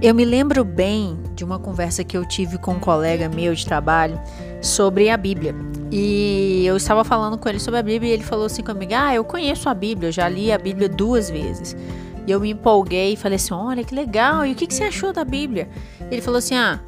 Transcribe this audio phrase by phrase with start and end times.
[0.00, 3.66] Eu me lembro bem de uma conversa que eu tive com um colega meu de
[3.66, 4.20] trabalho
[4.62, 5.52] sobre a Bíblia.
[5.90, 9.12] E eu estava falando com ele sobre a Bíblia e ele falou assim comigo: Ah,
[9.12, 11.76] eu conheço a Bíblia, eu já li a Bíblia duas vezes.
[12.24, 14.84] E eu me empolguei e falei assim: Olha que legal, e o que, que você
[14.84, 15.68] achou da Bíblia?
[16.12, 16.78] Ele falou assim: Ah,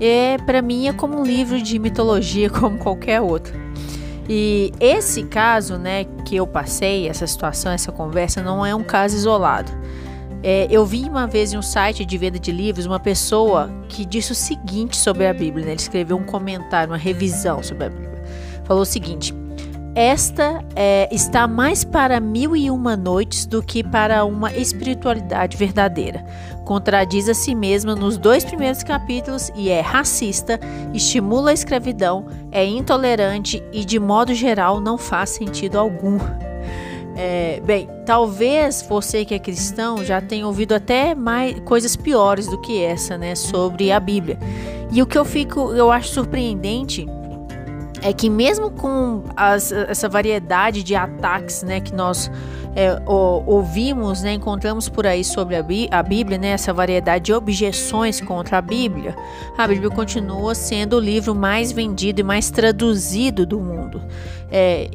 [0.00, 3.54] é para mim é como um livro de mitologia, como qualquer outro.
[4.28, 9.14] E esse caso, né, que eu passei, essa situação, essa conversa, não é um caso
[9.14, 9.70] isolado.
[10.42, 14.04] É, eu vi uma vez em um site de venda de livros uma pessoa que
[14.04, 15.64] disse o seguinte sobre a Bíblia.
[15.64, 15.72] Né?
[15.72, 18.22] Ele escreveu um comentário, uma revisão sobre a Bíblia.
[18.64, 19.34] Falou o seguinte:
[19.94, 26.24] Esta é, está mais para mil e uma noites do que para uma espiritualidade verdadeira.
[26.64, 30.58] Contradiz a si mesma nos dois primeiros capítulos e é racista,
[30.92, 36.18] estimula a escravidão, é intolerante e, de modo geral, não faz sentido algum.
[37.16, 42.60] É, bem, talvez você que é cristão já tenha ouvido até mais coisas piores do
[42.60, 44.38] que essa, né, sobre a Bíblia.
[44.92, 47.06] E o que eu fico, eu acho surpreendente
[48.02, 52.30] é que mesmo com as, essa variedade de ataques, né, que nós
[52.74, 57.32] é, ouvimos, né, encontramos por aí sobre a, Bí a Bíblia, né, essa variedade de
[57.32, 59.16] objeções contra a Bíblia,
[59.56, 64.02] a Bíblia continua sendo o livro mais vendido e mais traduzido do mundo.
[64.52, 64.90] É,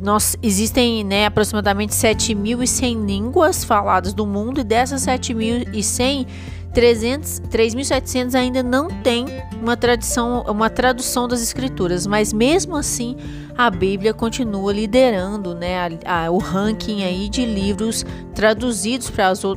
[0.00, 6.26] nós existem né, aproximadamente 7.100 línguas faladas do mundo e dessas 7.100,
[6.74, 9.26] 3.700 ainda não tem
[9.60, 13.16] uma, tradição, uma tradução das escrituras, mas mesmo assim
[13.56, 19.10] a Bíblia continua liderando né, a, a, o ranking aí de livros traduzidos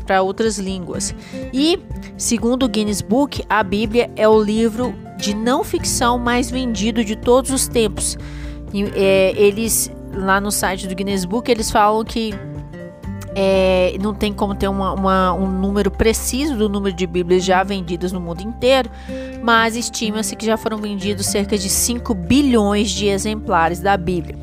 [0.06, 1.16] para outras línguas.
[1.52, 1.80] E,
[2.16, 7.16] segundo o Guinness Book, a Bíblia é o livro de não ficção mais vendido de
[7.16, 8.16] todos os tempos.
[8.72, 12.34] E, é, eles lá no site do Guinness Book, eles falam que
[13.36, 17.64] é, não tem como ter uma, uma, um número preciso do número de Bíblias já
[17.64, 18.90] vendidas no mundo inteiro,
[19.44, 24.36] mas estima-se que já foram vendidos cerca de 5 bilhões de exemplares da Bíblia.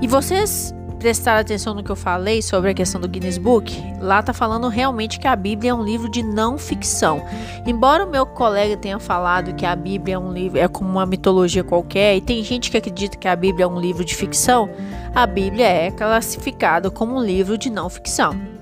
[0.00, 4.22] E vocês prestar atenção no que eu falei sobre a questão do Guinness Book, lá
[4.22, 7.24] tá falando realmente que a Bíblia é um livro de não ficção.
[7.66, 11.06] Embora o meu colega tenha falado que a Bíblia é um livro é como uma
[11.06, 14.70] mitologia qualquer, e tem gente que acredita que a Bíblia é um livro de ficção,
[15.14, 18.55] a Bíblia é classificada como um livro de não ficção.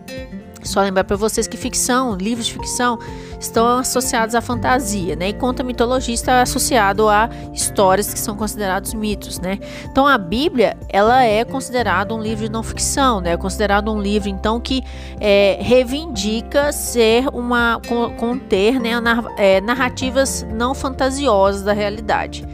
[0.65, 2.99] Só lembrar para vocês que ficção, livros de ficção,
[3.39, 5.29] estão associados à fantasia, né?
[5.29, 9.59] E conta mitologia está associado a histórias que são considerados mitos, né?
[9.85, 13.33] Então a Bíblia, ela é considerada um livro de não ficção, né?
[13.33, 14.83] É considerado um livro então que
[15.21, 17.81] é, reivindica ser uma
[18.19, 18.93] conter, né,
[19.37, 22.47] é, narrativas não fantasiosas da realidade.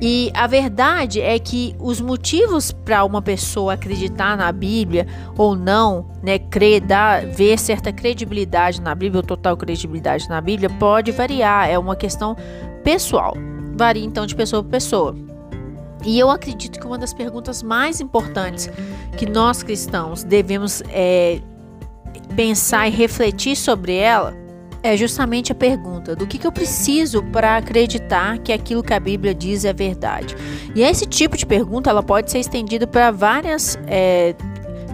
[0.00, 5.06] E a verdade é que os motivos para uma pessoa acreditar na Bíblia
[5.36, 10.70] ou não, né, crer, dar, ver certa credibilidade na Bíblia ou total credibilidade na Bíblia
[10.70, 12.34] pode variar, é uma questão
[12.82, 13.34] pessoal.
[13.76, 15.14] Varia então de pessoa para pessoa.
[16.04, 18.70] E eu acredito que uma das perguntas mais importantes
[19.18, 21.40] que nós cristãos devemos é,
[22.34, 24.34] pensar e refletir sobre ela
[24.82, 29.00] é justamente a pergunta do que, que eu preciso para acreditar que aquilo que a
[29.00, 30.34] Bíblia diz é verdade.
[30.74, 34.34] E esse tipo de pergunta ela pode ser estendida para várias é,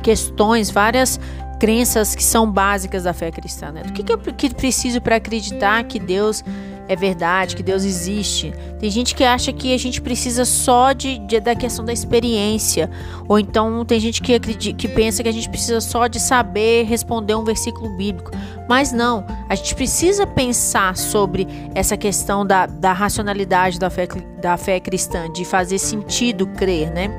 [0.02, 1.20] questões, várias
[1.58, 3.70] crenças que são básicas da fé cristã.
[3.72, 3.82] Né?
[3.82, 6.44] Do que, que eu que preciso para acreditar que Deus
[6.88, 8.52] é verdade, que Deus existe.
[8.78, 12.90] Tem gente que acha que a gente precisa só de, de da questão da experiência,
[13.28, 16.84] ou então tem gente que, acredita, que pensa que a gente precisa só de saber
[16.84, 18.30] responder um versículo bíblico.
[18.68, 24.08] Mas não, a gente precisa pensar sobre essa questão da, da racionalidade da fé,
[24.40, 27.10] da fé cristã, de fazer sentido crer, né?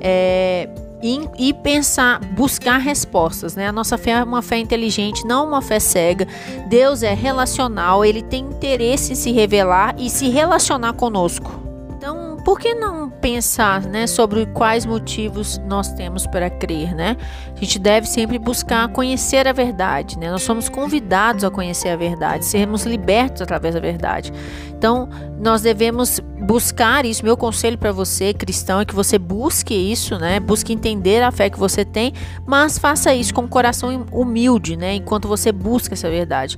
[0.00, 0.68] É,
[1.04, 3.68] e, e, pensar, buscar respostas, né?
[3.68, 6.26] A nossa fé é uma fé inteligente, não uma fé cega.
[6.66, 11.60] Deus é relacional, ele tem interesse em se revelar e se relacionar conosco.
[11.94, 17.18] Então, por que não pensar, né, sobre quais motivos nós temos para crer, né?
[17.54, 20.30] A gente deve sempre buscar conhecer a verdade, né?
[20.30, 24.32] Nós somos convidados a conhecer a verdade, sermos libertos através da verdade.
[24.70, 25.06] Então,
[25.38, 27.24] nós devemos buscar isso.
[27.24, 30.38] Meu conselho para você, cristão, é que você busque isso, né?
[30.38, 32.12] Busque entender a fé que você tem,
[32.46, 34.94] mas faça isso com o coração humilde, né?
[34.94, 36.56] Enquanto você busca essa verdade.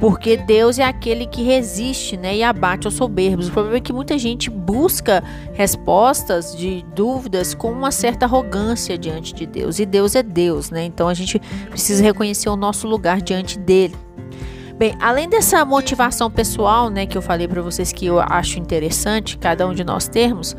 [0.00, 3.48] Porque Deus é aquele que resiste, né, e abate aos soberbos.
[3.48, 9.34] O problema é que muita gente busca respostas de dúvidas com uma certa arrogância diante
[9.34, 9.78] de Deus.
[9.78, 10.84] E Deus é Deus, né?
[10.84, 11.40] Então a gente
[11.70, 14.07] precisa reconhecer o nosso lugar diante dele.
[14.78, 19.36] Bem, além dessa motivação pessoal, né, que eu falei para vocês que eu acho interessante
[19.36, 20.56] cada um de nós termos,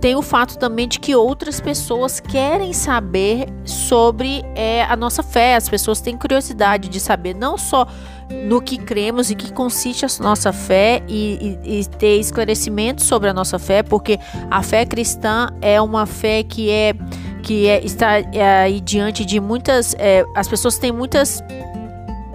[0.00, 5.56] tem o fato também de que outras pessoas querem saber sobre é, a nossa fé.
[5.56, 7.86] As pessoas têm curiosidade de saber não só
[8.44, 13.28] no que cremos e que consiste a nossa fé e, e, e, ter esclarecimento sobre
[13.28, 14.18] a nossa fé, porque
[14.50, 16.94] a fé cristã é uma fé que é
[17.42, 21.42] que é, está é, aí diante de muitas é, as pessoas têm muitas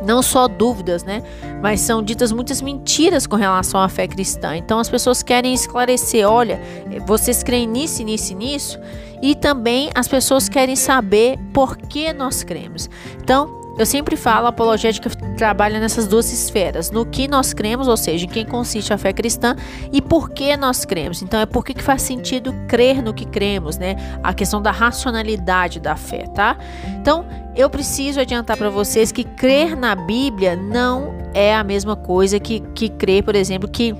[0.07, 1.21] não só dúvidas, né?
[1.61, 4.55] Mas são ditas muitas mentiras com relação à fé cristã.
[4.55, 6.59] Então as pessoas querem esclarecer, olha,
[7.05, 8.79] vocês creem nisso, nisso, nisso,
[9.21, 12.89] e também as pessoas querem saber por que nós cremos.
[13.21, 17.95] Então, eu sempre falo, a apologética trabalha nessas duas esferas, no que nós cremos, ou
[17.95, 19.55] seja, em quem consiste a fé cristã
[19.91, 21.21] e por que nós cremos.
[21.21, 23.95] Então é por que faz sentido crer no que cremos, né?
[24.23, 26.57] A questão da racionalidade da fé, tá?
[26.99, 27.25] Então,
[27.55, 32.59] eu preciso adiantar para vocês que crer na Bíblia não é a mesma coisa que,
[32.73, 33.95] que crer, por exemplo, que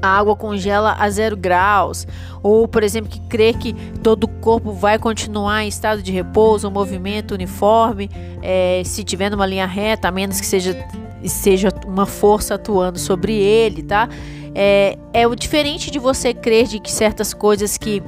[0.00, 2.06] a água congela a zero graus,
[2.42, 3.72] ou por exemplo, que crê que
[4.02, 8.10] todo o corpo vai continuar em estado de repouso, movimento uniforme,
[8.42, 10.76] é, se tiver numa linha reta, a menos que seja,
[11.24, 14.08] seja uma força atuando sobre ele, tá?
[14.54, 18.02] É, é o diferente de você crer de que certas coisas que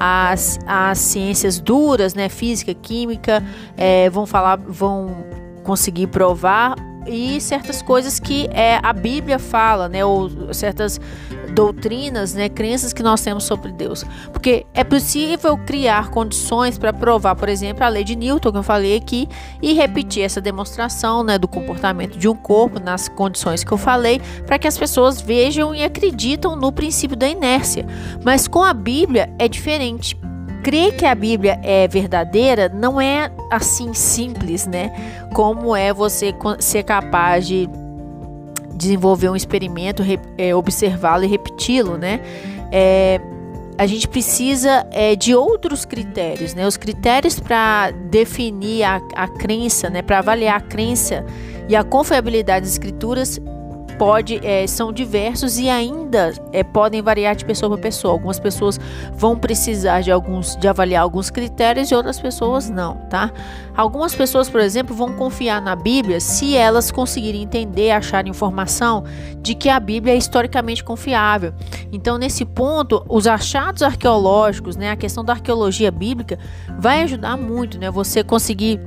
[0.00, 3.40] as, as ciências duras, né, física, química,
[3.76, 5.14] é, vão falar, vão
[5.62, 6.74] conseguir provar
[7.06, 11.00] e certas coisas que é, a Bíblia fala, né, ou certas
[11.52, 14.04] doutrinas, né, crenças que nós temos sobre Deus.
[14.32, 18.62] Porque é possível criar condições para provar, por exemplo, a lei de Newton que eu
[18.62, 19.28] falei aqui
[19.60, 24.20] e repetir essa demonstração, né, do comportamento de um corpo nas condições que eu falei,
[24.46, 27.86] para que as pessoas vejam e acreditam no princípio da inércia.
[28.24, 30.16] Mas com a Bíblia é diferente
[30.62, 34.90] crer que a Bíblia é verdadeira não é assim simples, né?
[35.34, 37.68] Como é você ser capaz de
[38.74, 40.02] desenvolver um experimento,
[40.38, 42.20] é, observá-lo e repeti-lo, né?
[42.72, 43.20] É,
[43.76, 46.66] a gente precisa é, de outros critérios, né?
[46.66, 50.02] Os critérios para definir a, a crença, né?
[50.02, 51.24] Para avaliar a crença
[51.68, 53.38] e a confiabilidade das escrituras
[54.02, 58.12] pode, é, são diversos e ainda é, podem variar de pessoa para pessoa.
[58.12, 58.80] Algumas pessoas
[59.12, 63.30] vão precisar de alguns de avaliar alguns critérios e outras pessoas não, tá?
[63.76, 69.04] Algumas pessoas, por exemplo, vão confiar na Bíblia se elas conseguirem entender, achar informação
[69.40, 71.54] de que a Bíblia é historicamente confiável.
[71.92, 76.40] Então, nesse ponto, os achados arqueológicos, né, a questão da arqueologia bíblica
[76.76, 77.88] vai ajudar muito, né?
[77.88, 78.80] Você conseguir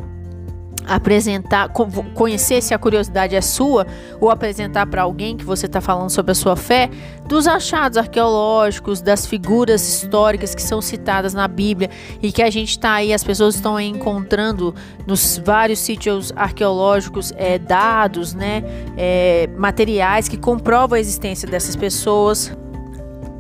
[0.88, 1.70] apresentar,
[2.14, 3.86] conhecer se a curiosidade é sua,
[4.20, 6.90] ou apresentar para alguém que você está falando sobre a sua fé,
[7.28, 11.90] dos achados arqueológicos, das figuras históricas que são citadas na Bíblia
[12.22, 14.74] e que a gente está aí, as pessoas estão encontrando
[15.08, 18.64] nos vários sítios arqueológicos é, dados, né,
[18.98, 22.56] é, materiais que comprovam a existência dessas pessoas.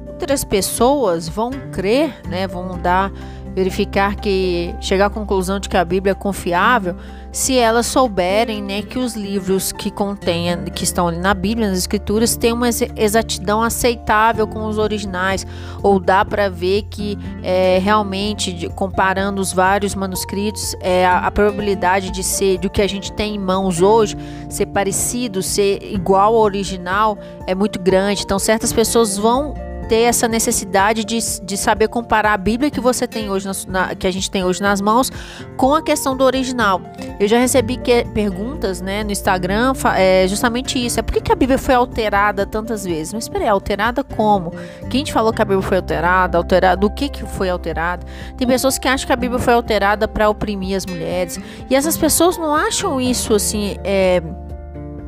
[0.07, 3.11] Outras pessoas vão crer, né, vão dar
[3.55, 6.95] verificar que chegar à conclusão de que a Bíblia é confiável
[7.35, 11.79] se elas souberem né, que os livros que contêm, que estão ali na Bíblia, nas
[11.79, 15.45] Escrituras, têm uma exatidão aceitável com os originais,
[15.83, 22.09] ou dá para ver que é, realmente, comparando os vários manuscritos, é, a, a, probabilidade
[22.09, 24.15] de ser do que a gente tem em mãos hoje
[24.49, 28.21] ser parecido, ser igual ao original, é muito grande.
[28.23, 29.53] Então, certas pessoas vão
[29.87, 34.07] ter essa necessidade de, de saber comparar a Bíblia que você tem hoje, na, que
[34.07, 35.11] a gente tem hoje nas mãos,
[35.57, 36.81] com a questão do original.
[37.19, 40.99] Eu já recebi que, perguntas né, no Instagram, é justamente isso.
[40.99, 43.13] É por que, que a Bíblia foi alterada tantas vezes?
[43.13, 44.51] Mas espera aí, alterada como?
[44.89, 46.37] Quem te falou que a Bíblia foi alterada?
[46.37, 48.05] Alterada do que, que foi alterada?
[48.37, 51.39] Tem pessoas que acham que a Bíblia foi alterada para oprimir as mulheres.
[51.69, 54.21] E essas pessoas não acham isso assim é,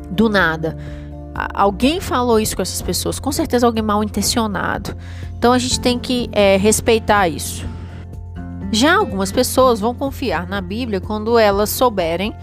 [0.10, 0.78] do nada
[1.54, 4.96] alguém falou isso com essas pessoas, com certeza alguém mal intencionado.
[5.38, 7.66] Então a gente tem que é, respeitar isso.
[8.72, 12.36] Já algumas pessoas vão confiar na Bíblia quando elas souberem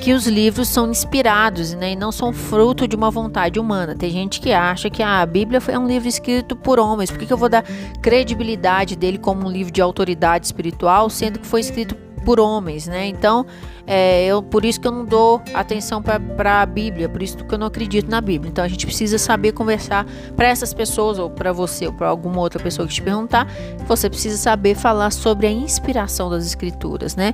[0.00, 3.94] que os livros são inspirados né, e não são fruto de uma vontade humana.
[3.94, 7.18] Tem gente que acha que ah, a Bíblia é um livro escrito por homens, por
[7.18, 7.64] que, que eu vou dar
[8.00, 11.96] credibilidade dele como um livro de autoridade espiritual, sendo que foi escrito
[12.28, 13.06] por homens, né?
[13.06, 13.46] Então,
[13.86, 17.54] é, eu, por isso que eu não dou atenção para a Bíblia, por isso que
[17.54, 18.50] eu não acredito na Bíblia.
[18.50, 20.04] Então, a gente precisa saber conversar
[20.36, 23.50] para essas pessoas, ou para você, ou para alguma outra pessoa que te perguntar,
[23.86, 27.32] você precisa saber falar sobre a inspiração das Escrituras, né?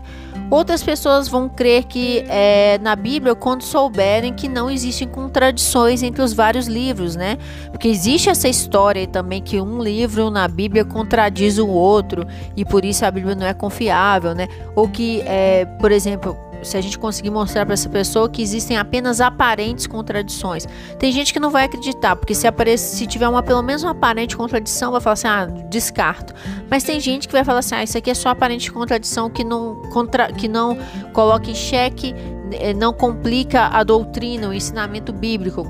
[0.51, 6.23] Outras pessoas vão crer que é, na Bíblia quando souberem que não existem contradições entre
[6.23, 7.39] os vários livros, né?
[7.71, 12.85] Porque existe essa história também que um livro na Bíblia contradiz o outro e por
[12.85, 14.49] isso a Bíblia não é confiável, né?
[14.77, 18.77] Ou que, é, por exemplo, se a gente conseguir mostrar para essa pessoa que existem
[18.77, 20.67] apenas aparentes contradições.
[20.99, 23.93] Tem gente que não vai acreditar, porque se aparece, se tiver uma pelo menos uma
[23.93, 26.35] aparente contradição, vai falar assim: "Ah, descarto".
[26.71, 29.45] Mas tem gente que vai falar assim: "Ah, isso aqui é só aparente contradição que
[29.45, 30.77] não contra, que não
[31.13, 32.15] coloca em xeque,
[32.53, 35.67] eh, não complica a doutrina, o ensinamento bíblico".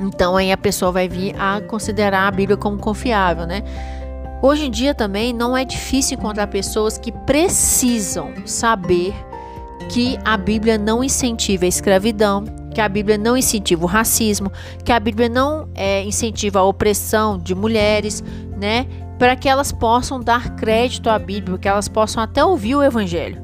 [0.00, 3.62] Então aí a pessoa vai vir a considerar a Bíblia como confiável, né?
[4.42, 9.14] Hoje em dia também não é difícil encontrar pessoas que precisam saber
[9.92, 14.50] que a Bíblia não incentiva a escravidão, que a Bíblia não incentiva o racismo,
[14.82, 18.24] que a Bíblia não é, incentiva a opressão de mulheres,
[18.58, 18.86] né?
[19.18, 23.42] Para que elas possam dar crédito à Bíblia, que elas possam até ouvir o Evangelho.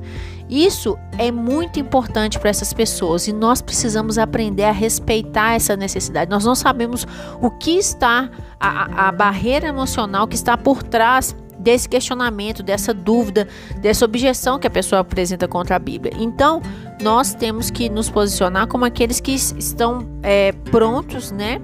[0.48, 6.30] Isso é muito importante para essas pessoas e nós precisamos aprender a respeitar essa necessidade.
[6.30, 7.06] Nós não sabemos
[7.42, 13.48] o que está, a, a barreira emocional que está por trás desse questionamento, dessa dúvida,
[13.80, 16.12] dessa objeção que a pessoa apresenta contra a Bíblia.
[16.18, 16.62] Então,
[17.02, 21.60] nós temos que nos posicionar como aqueles que estão é, prontos, né?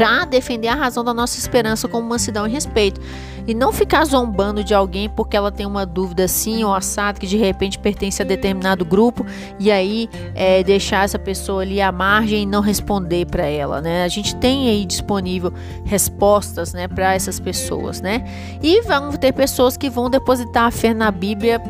[0.00, 2.98] para defender a razão da nossa esperança com mansidão e respeito.
[3.46, 7.26] E não ficar zombando de alguém porque ela tem uma dúvida assim ou assado que
[7.26, 9.24] de repente pertence a determinado grupo
[9.58, 14.04] e aí é, deixar essa pessoa ali à margem e não responder para ela, né?
[14.04, 15.52] A gente tem aí disponível
[15.84, 18.24] respostas, né, para essas pessoas, né?
[18.62, 21.60] E vão ter pessoas que vão depositar a fé na Bíblia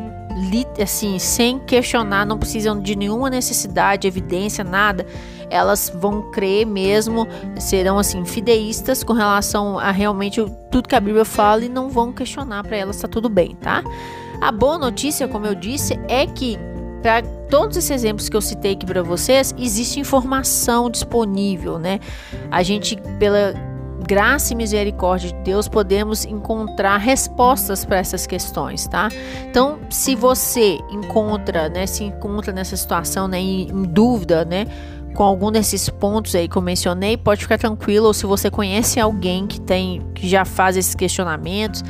[0.81, 5.05] assim, sem questionar, não precisam de nenhuma necessidade, evidência, nada
[5.51, 7.27] elas vão crer mesmo,
[7.59, 12.13] serão assim fideístas com relação a realmente tudo que a Bíblia fala e não vão
[12.13, 13.83] questionar para elas tá tudo bem, tá?
[14.39, 16.57] A boa notícia, como eu disse, é que
[17.01, 21.99] para todos esses exemplos que eu citei aqui para vocês, existe informação disponível, né?
[22.49, 23.53] A gente pela
[24.07, 29.09] graça e misericórdia de Deus, podemos encontrar respostas para essas questões, tá?
[29.49, 34.65] Então, se você encontra, né, se encontra nessa situação, né, em, em dúvida, né,
[35.13, 38.07] com algum desses pontos aí que eu mencionei, pode ficar tranquilo.
[38.07, 41.83] Ou se você conhece alguém que tem que já faz esses questionamentos,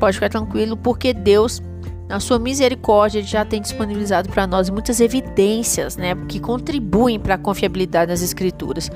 [0.00, 1.62] pode ficar tranquilo, porque Deus,
[2.08, 7.38] na sua misericórdia, já tem disponibilizado para nós muitas evidências, né, que contribuem para a
[7.38, 8.90] confiabilidade das escrituras.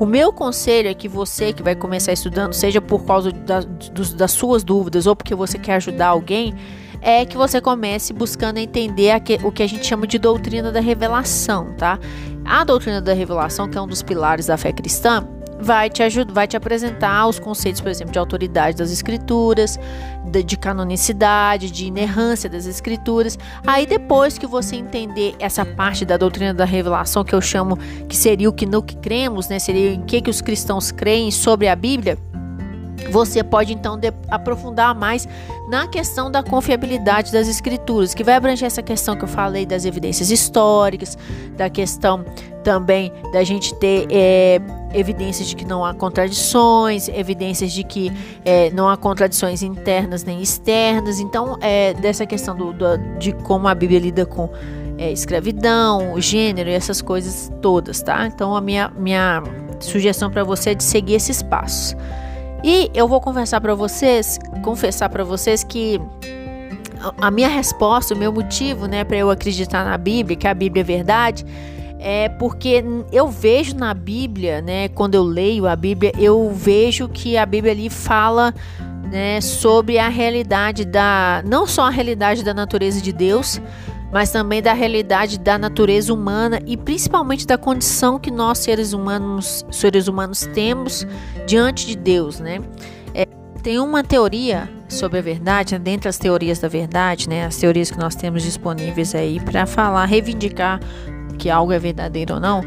[0.00, 4.14] O meu conselho é que você que vai começar estudando, seja por causa da, dos,
[4.14, 6.54] das suas dúvidas ou porque você quer ajudar alguém,
[7.02, 9.14] é que você comece buscando entender
[9.44, 11.98] o que a gente chama de doutrina da revelação, tá?
[12.46, 15.28] A doutrina da revelação, que é um dos pilares da fé cristã,
[15.60, 19.78] vai te ajudar, vai te apresentar os conceitos, por exemplo, de autoridade das escrituras,
[20.26, 23.38] de, de, canonicidade, de inerrância das escrituras.
[23.66, 27.76] Aí depois que você entender essa parte da doutrina da revelação que eu chamo
[28.08, 29.58] que seria o que no que cremos, né?
[29.58, 32.18] Seria em que que os cristãos creem sobre a Bíblia
[33.08, 33.98] você pode então
[34.30, 35.26] aprofundar mais
[35.68, 39.84] na questão da confiabilidade das escrituras, que vai abranger essa questão que eu falei das
[39.84, 41.16] evidências históricas,
[41.56, 42.24] da questão
[42.62, 44.60] também da gente ter é,
[44.92, 48.12] evidências de que não há contradições, evidências de que
[48.44, 51.20] é, não há contradições internas nem externas.
[51.20, 54.50] Então, é, dessa questão do, do, de como a Bíblia lida com
[54.98, 58.26] é, escravidão, gênero e essas coisas todas, tá?
[58.26, 59.42] Então, a minha, minha
[59.80, 61.96] sugestão para você é de seguir esses passos.
[62.62, 66.00] E eu vou confessar para vocês, confessar para vocês que
[67.20, 70.82] a minha resposta, o meu motivo, né, para eu acreditar na Bíblia, que a Bíblia
[70.82, 71.46] é verdade,
[72.00, 77.36] é porque eu vejo na Bíblia, né, quando eu leio a Bíblia, eu vejo que
[77.36, 78.54] a Bíblia ali fala,
[79.10, 83.60] né, sobre a realidade da, não só a realidade da natureza de Deus,
[84.10, 89.64] mas também da realidade da natureza humana e principalmente da condição que nós seres humanos,
[89.70, 91.06] seres humanos temos
[91.46, 92.60] diante de Deus, né?
[93.14, 93.26] É,
[93.62, 97.90] tem uma teoria sobre a verdade, né, dentre as teorias da verdade, né, as teorias
[97.90, 100.80] que nós temos disponíveis aí para falar, reivindicar
[101.40, 102.60] que algo é verdadeiro ou não,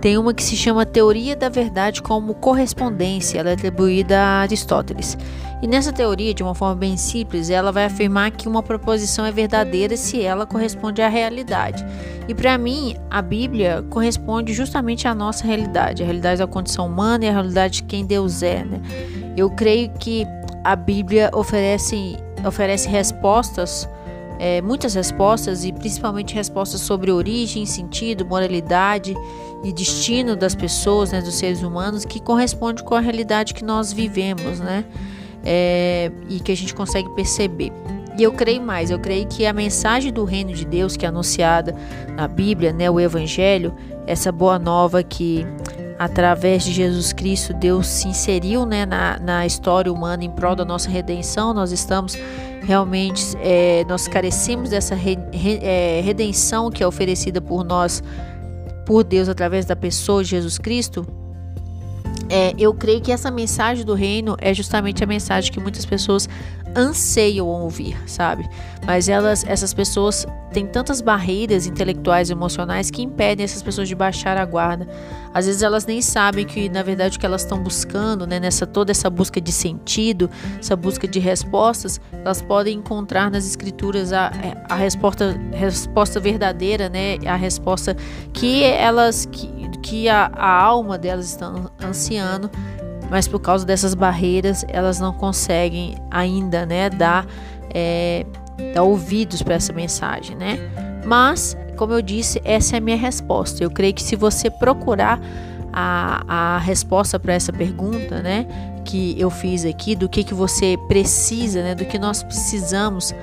[0.00, 5.18] tem uma que se chama Teoria da Verdade como Correspondência, ela é atribuída a Aristóteles.
[5.60, 9.32] E nessa teoria, de uma forma bem simples, ela vai afirmar que uma proposição é
[9.32, 11.84] verdadeira se ela corresponde à realidade.
[12.28, 17.24] E para mim, a Bíblia corresponde justamente à nossa realidade, a realidade da condição humana
[17.24, 18.64] e a realidade de quem Deus é.
[18.64, 18.80] Né?
[19.36, 20.24] Eu creio que
[20.62, 22.16] a Bíblia oferece,
[22.46, 23.88] oferece respostas
[24.38, 29.14] é, muitas respostas e principalmente respostas sobre origem, sentido, moralidade
[29.64, 33.92] e destino das pessoas, né, dos seres humanos, que corresponde com a realidade que nós
[33.92, 34.84] vivemos, né,
[35.44, 37.72] é, e que a gente consegue perceber.
[38.16, 41.08] E eu creio mais, eu creio que a mensagem do reino de Deus que é
[41.08, 41.74] anunciada
[42.16, 43.74] na Bíblia, né, o Evangelho,
[44.06, 45.46] essa boa nova que
[45.98, 50.64] através de Jesus Cristo, Deus se inseriu né, na, na história humana em prol da
[50.64, 51.52] nossa redenção.
[51.52, 52.16] Nós estamos
[52.62, 58.02] realmente, é, nós carecemos dessa re, re, é, redenção que é oferecida por nós,
[58.86, 61.06] por Deus, através da pessoa de Jesus Cristo.
[62.30, 66.28] É, eu creio que essa mensagem do reino é justamente a mensagem que muitas pessoas
[66.76, 68.48] anseiam ouvir, sabe?
[68.86, 73.94] Mas elas, essas pessoas têm tantas barreiras intelectuais e emocionais que impedem essas pessoas de
[73.94, 74.86] baixar a guarda.
[75.32, 78.66] Às vezes elas nem sabem que na verdade o que elas estão buscando, né, nessa
[78.66, 84.32] toda essa busca de sentido, essa busca de respostas, elas podem encontrar nas escrituras a,
[84.68, 87.96] a resposta, resposta verdadeira, né, a resposta
[88.32, 91.50] que elas que que a, a alma delas está
[91.82, 92.50] ansiando,
[93.10, 97.26] mas por causa dessas barreiras elas não conseguem ainda, né, dar,
[97.72, 98.26] é,
[98.74, 100.58] dar ouvidos para essa mensagem, né?
[101.04, 103.62] Mas, como eu disse, essa é a minha resposta.
[103.62, 105.20] Eu creio que se você procurar
[105.72, 108.46] a, a resposta para essa pergunta, né,
[108.84, 113.14] que eu fiz aqui, do que, que você precisa, né, do que nós precisamos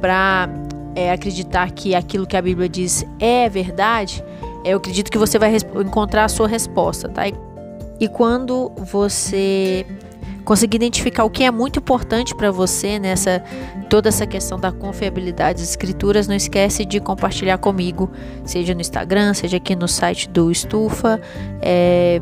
[0.00, 0.48] para
[0.96, 4.22] é, acreditar que aquilo que a Bíblia diz é verdade,
[4.64, 7.28] eu acredito que você vai encontrar a sua resposta, tá?
[7.28, 7.34] E,
[8.00, 9.86] e quando você
[10.44, 13.42] conseguir identificar o que é muito importante para você nessa
[13.88, 18.10] toda essa questão da confiabilidade das escrituras, não esquece de compartilhar comigo,
[18.44, 21.20] seja no Instagram, seja aqui no site do Estufa,
[21.60, 22.20] é,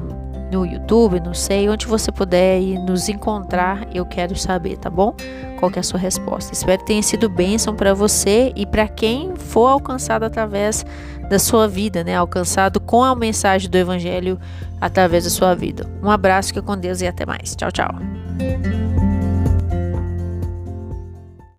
[0.51, 5.15] no YouTube, não sei, onde você puder ir nos encontrar, eu quero saber, tá bom?
[5.59, 6.53] Qual é a sua resposta?
[6.53, 10.85] Espero que tenha sido bênção para você e para quem for alcançado através
[11.31, 12.17] da sua vida, né?
[12.17, 14.39] Alcançado com a mensagem do Evangelho
[14.81, 15.89] através da sua vida.
[16.03, 17.55] Um abraço, que com Deus e até mais.
[17.55, 19.00] Tchau, tchau.